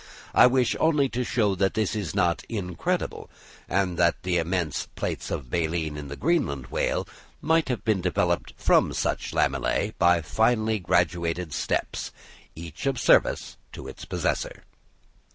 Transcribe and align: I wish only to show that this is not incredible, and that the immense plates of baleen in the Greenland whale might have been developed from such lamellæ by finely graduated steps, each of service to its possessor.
I 0.33 0.47
wish 0.47 0.75
only 0.79 1.09
to 1.09 1.23
show 1.23 1.53
that 1.53 1.75
this 1.75 1.95
is 1.95 2.15
not 2.15 2.43
incredible, 2.49 3.29
and 3.69 3.97
that 3.99 4.23
the 4.23 4.39
immense 4.39 4.87
plates 4.95 5.29
of 5.29 5.51
baleen 5.51 5.95
in 5.95 6.07
the 6.07 6.15
Greenland 6.15 6.69
whale 6.71 7.07
might 7.39 7.69
have 7.69 7.83
been 7.85 8.01
developed 8.01 8.55
from 8.57 8.93
such 8.93 9.31
lamellæ 9.31 9.93
by 9.99 10.23
finely 10.23 10.79
graduated 10.79 11.53
steps, 11.53 12.11
each 12.55 12.87
of 12.87 12.99
service 12.99 13.57
to 13.73 13.87
its 13.87 14.05
possessor. 14.05 14.63